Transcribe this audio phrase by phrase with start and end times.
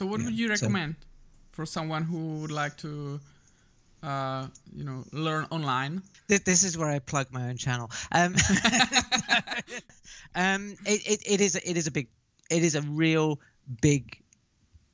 [0.00, 0.96] So what Yeah, would you so- recommend
[1.52, 3.20] for someone who would like to,
[4.02, 6.02] uh, you know, learn online?
[6.26, 7.90] Th- This is where I plug my own channel.
[8.10, 8.34] Um,
[10.34, 12.08] um, it, it, it is a- it is a big,
[12.48, 13.40] it is a real
[13.82, 14.22] big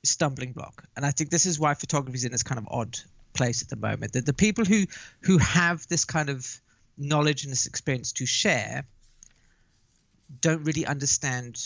[0.03, 2.99] stumbling block, and I think this is why photography is in this kind of odd
[3.33, 4.13] place at the moment.
[4.15, 4.87] That the people who
[5.21, 6.61] who have this kind of
[6.99, 8.85] knowledge and this experience to share
[10.41, 11.65] don't really understand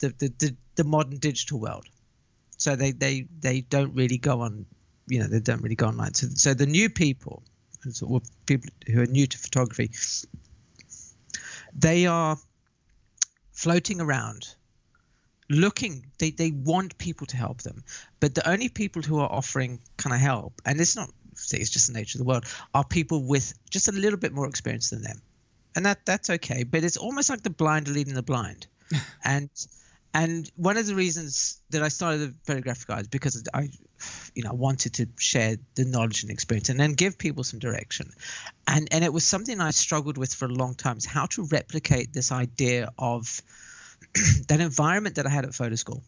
[0.00, 1.86] the the, the, the modern digital world.
[2.60, 4.66] So they, they they don't really go on,
[5.08, 6.12] you know, they don't really go online.
[6.12, 7.42] So so the new people,
[8.02, 9.90] or people who are new to photography,
[11.74, 12.36] they are
[13.52, 14.54] floating around
[15.48, 17.82] looking they, they want people to help them.
[18.20, 20.60] But the only people who are offering kind of help?
[20.66, 23.92] and it's not it's just the nature of the world are people with just a
[23.92, 25.22] little bit more experience than them.
[25.74, 26.64] And that that's okay.
[26.64, 28.66] But it's almost like the blind leading the blind.
[29.24, 29.48] And
[30.12, 33.68] and one of the reasons that I started the photographic guides because I
[34.34, 38.10] you know wanted to share the knowledge and experience and then give people some direction.
[38.66, 41.44] And and it was something I struggled with for a long time is how to
[41.44, 43.40] replicate this idea of
[44.48, 46.02] that environment that I had at photo school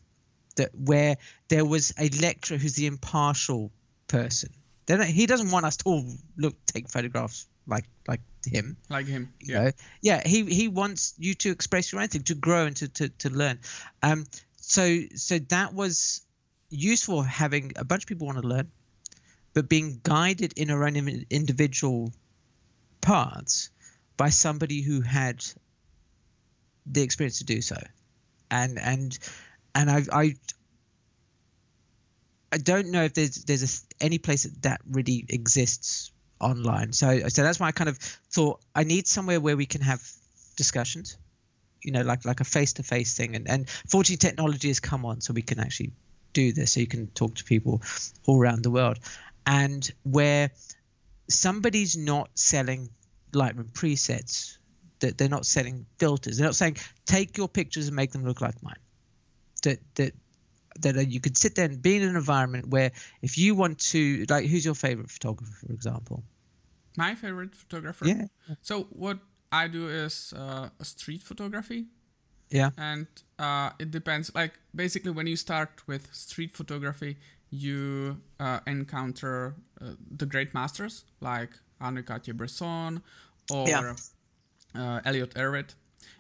[0.57, 1.17] that where
[1.49, 3.71] there was a lecturer who's the impartial
[4.09, 4.51] person.
[4.87, 6.05] They he doesn't want us to all
[6.37, 9.33] look take photographs like like him Like him?
[9.41, 9.65] you Yeah.
[9.65, 12.89] know yeah he he wants you to express your own thing to grow and to
[12.89, 13.61] to, to learn
[14.03, 14.25] um
[14.57, 16.25] so so that was
[16.71, 18.71] useful having a bunch of people want to learn
[19.55, 20.97] but being guided in our own
[21.31, 22.13] individual
[23.01, 23.71] paths
[24.17, 25.45] by somebody who had
[26.87, 27.77] the experience to do so
[28.51, 29.19] and and
[29.75, 30.35] and i i
[32.55, 33.63] I don't know if there's there's
[34.01, 36.13] a, any place that that really exists
[36.43, 36.93] online.
[36.93, 40.03] So so that's why I kind of thought I need somewhere where we can have
[40.57, 41.17] discussions,
[41.83, 43.37] you know, like like a face to face thing.
[43.37, 45.93] And and fortunately, technology has come on, so we can actually
[46.33, 46.73] do this.
[46.73, 47.83] So you can talk to people
[48.27, 48.99] all around the world,
[49.47, 50.51] and where
[51.29, 52.91] somebody's not selling
[53.33, 54.59] Lightroom presets,
[55.01, 56.37] that they're not selling filters.
[56.37, 58.81] They're not saying take your pictures and make them look like mine.
[59.63, 60.13] That that
[60.81, 64.25] that you could sit there and be in an environment where if you want to
[64.29, 66.25] like who's your favorite photographer for example
[66.97, 68.13] My favorite photographer.
[68.13, 68.27] yeah
[68.63, 69.19] So what
[69.53, 71.87] I do is uh, street photography,
[72.51, 73.07] yeah and
[73.39, 74.35] uh, it depends.
[74.35, 77.17] Like basically, when you start with street photography,
[77.51, 83.03] you uh, encounter uh, the great masters like Henri Cartier-Bresson
[83.49, 83.95] or Yeah.
[84.75, 85.75] uh, Elliott Erwitt,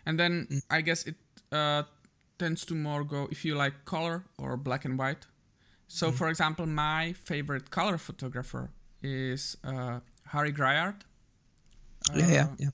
[0.06, 1.16] and then I guess it
[1.52, 1.82] uh,
[2.38, 5.26] tends to more go if you like color or black and white.
[5.88, 8.70] So, for example, my favorite color photographer
[9.02, 9.56] is
[10.32, 10.96] uh, Harry Gruyaert.
[12.14, 12.68] yeah yeah uh, yeah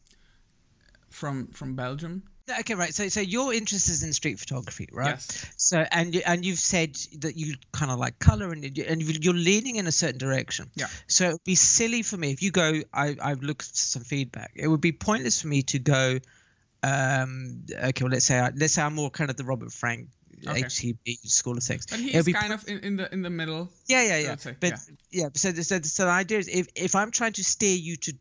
[1.10, 2.22] From from Belgium.
[2.60, 5.52] okay right so so your interest is in street photography right Yes.
[5.56, 9.02] so and you- and you've said that you kind of like color and you- and
[9.24, 10.86] you're leaning in a certain direction Yeah.
[11.06, 14.02] so it would be silly for me if you go i i've looked at some
[14.04, 16.18] feedback it would be pointless for me to go
[16.82, 20.08] um okay well let's say I, let's say i'm more kind of the robert frank
[20.46, 20.62] Okay.
[20.62, 21.86] HCB school of things.
[21.86, 23.70] But he's be kind of in, in the in the middle.
[23.86, 24.36] Yeah, yeah, yeah.
[24.36, 24.74] say, but
[25.10, 27.96] yeah, so, so, the- so the idea is if, if I'm trying to steer you
[27.96, 28.12] to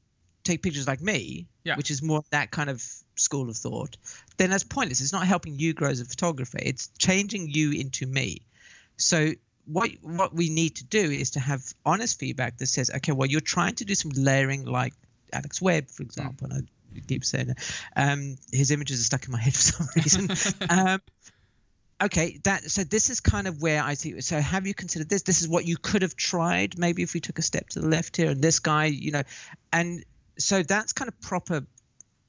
[0.43, 1.75] take pictures like me, Yeah.
[1.75, 2.81] which is more that kind of
[3.15, 3.97] school of thought,
[4.37, 5.01] then that's pointless.
[5.01, 6.57] It's not helping you grow as a photographer.
[6.61, 8.41] It's changing you into me.
[8.95, 9.31] So
[9.65, 13.27] what what we need to do is to have honest feedback that says, okay, well,
[13.27, 14.93] you're trying to do some layering like
[15.33, 16.47] Alex Webb, for example.
[16.49, 17.57] And I keep saying that.
[17.95, 20.29] Um, his images are stuck in my head for some reason.
[20.69, 21.01] um,
[22.01, 25.23] okay that so this is kind of where i see so have you considered this?
[25.23, 27.87] This is what you could have tried maybe if we took a step to the
[27.87, 29.23] left here and this guy you know
[29.73, 30.03] and
[30.37, 31.65] so that's kind of proper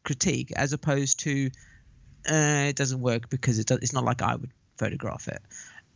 [0.05, 1.51] critique as opposed to
[2.31, 5.43] uh, it doesn't work because it does, it's not like i would photograph it.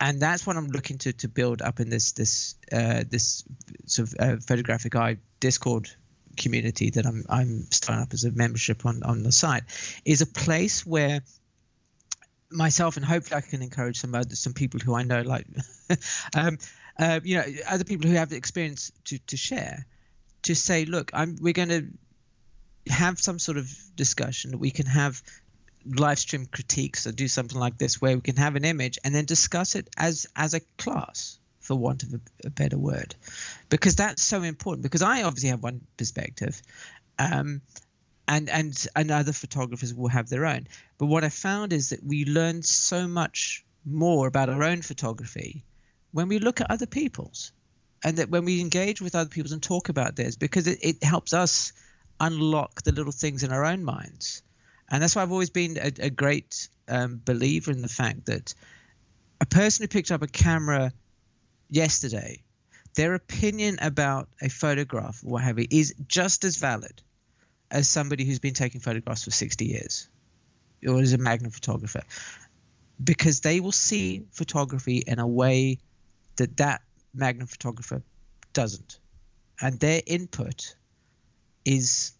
[0.00, 3.44] And that's what i'm looking to to build up in this this uh, this
[3.86, 5.88] sort of uh, photographic eye discord
[6.36, 9.62] community that i'm i'm starting up as a membership on on the site
[10.04, 11.20] is a place where
[12.52, 15.46] myself and hopefully I can encourage some other some people who I know like
[16.34, 16.58] um,
[16.98, 19.86] uh, you know other people who have the experience to to share
[20.42, 21.86] to say look I'm we're going to
[22.88, 24.58] have some sort of discussion.
[24.58, 25.22] We can have
[25.84, 29.14] live stream critiques or do something like this where we can have an image and
[29.14, 33.14] then discuss it as as a class for want of a, a better word.
[33.68, 36.60] Because that's so important because I obviously have one perspective
[37.18, 37.62] um,
[38.28, 40.66] and and and other photographers will have their own.
[40.98, 45.64] But what I found is that we learn so much more about our own photography
[46.12, 47.52] when we look at other people's,
[48.04, 51.04] and that when we engage with other people's and talk about theirs, because it, it
[51.04, 51.72] helps us
[52.20, 54.42] unlock the little things in our own minds.
[54.90, 58.54] And that's why I've always been a, a great um, believer in the fact that
[59.40, 60.92] a person who picked up a camera
[61.70, 62.42] yesterday,
[62.94, 67.02] their opinion about a photograph or what have you is just as valid
[67.72, 70.08] as somebody who's been taking photographs for 60 years
[70.86, 72.02] or as a magnum photographer
[73.02, 75.78] because they will see photography in a way
[76.36, 76.82] that that
[77.14, 78.02] magnum photographer
[78.52, 78.98] doesn't.
[79.60, 80.76] And their input
[81.64, 82.12] is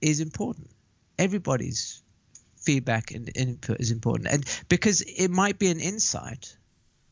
[0.00, 0.70] is important.
[1.18, 2.02] Everybody's
[2.56, 4.28] feedback and input is important.
[4.28, 6.56] And because it might be an insight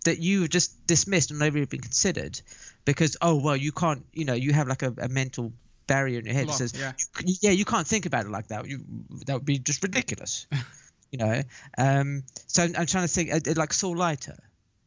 [0.05, 2.41] that you just dismissed and never even considered
[2.85, 5.53] because oh well you can't you know you have like a, a mental
[5.87, 6.93] barrier in your head that says yeah.
[7.25, 8.81] you, yeah you can't think about it like that you
[9.27, 10.47] that would be just ridiculous
[11.11, 11.43] you know
[11.79, 14.39] um so i'm, I'm trying to think uh, like saul leiter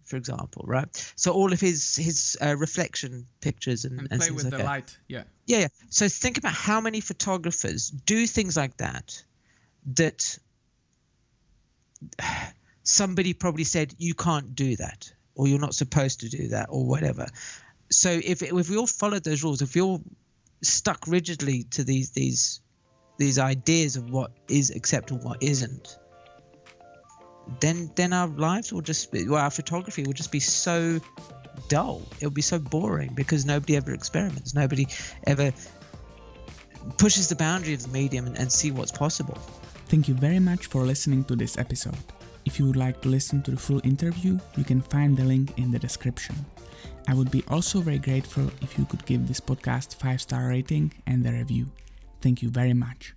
[0.06, 4.32] for example right so all of his his uh, reflection pictures and, And and play
[4.32, 4.66] with like the that.
[4.66, 4.98] light.
[5.08, 5.24] Yeah.
[5.46, 5.68] Yeah, yeah.
[5.90, 9.24] So think about how many photographers do things like that
[9.94, 10.38] that
[12.84, 16.86] somebody probably said you can't do that or you're not supposed to do that or
[16.86, 17.28] whatever.
[17.92, 20.02] So if if we all followed those rules, if we all
[20.62, 22.62] stuck rigidly to these these
[23.18, 25.98] these ideas of what is acceptable, what isn't,
[27.60, 31.00] then then our lives will just be, well, our photography will just be so
[31.70, 32.02] dull.
[32.18, 34.54] It'll be so boring because nobody ever experiments.
[34.54, 34.88] Nobody
[35.26, 35.54] ever
[36.98, 39.38] pushes the boundary of the medium and, and see what's possible.
[39.88, 41.98] Thank you very much for listening to this episode.
[42.46, 45.58] If you would like to listen to the full interview, you can find the link
[45.58, 46.36] in the description.
[47.08, 50.94] I would be also very grateful if you could give this podcast 5 star rating
[51.06, 51.68] and a review.
[52.22, 53.14] Thank you very much.